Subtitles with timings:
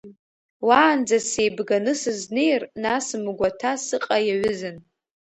[0.67, 4.77] Уаанӡа сеибганы сызнеир, нас мгәаҭа сыҟа иаҩызан.